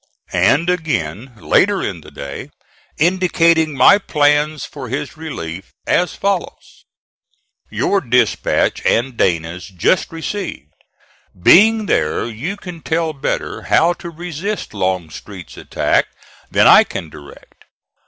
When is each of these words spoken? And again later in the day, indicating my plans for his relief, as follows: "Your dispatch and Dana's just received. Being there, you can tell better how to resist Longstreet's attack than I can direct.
And 0.33 0.67
again 0.67 1.33
later 1.37 1.83
in 1.83 2.01
the 2.01 2.09
day, 2.09 2.49
indicating 2.97 3.75
my 3.77 3.99
plans 3.99 4.65
for 4.65 4.89
his 4.89 5.15
relief, 5.15 5.73
as 5.85 6.15
follows: 6.15 6.85
"Your 7.69 8.01
dispatch 8.01 8.83
and 8.83 9.15
Dana's 9.15 9.67
just 9.67 10.11
received. 10.11 10.73
Being 11.39 11.85
there, 11.85 12.25
you 12.25 12.57
can 12.57 12.81
tell 12.81 13.13
better 13.13 13.61
how 13.61 13.93
to 14.01 14.09
resist 14.09 14.73
Longstreet's 14.73 15.55
attack 15.55 16.07
than 16.49 16.65
I 16.65 16.83
can 16.83 17.11
direct. 17.11 17.65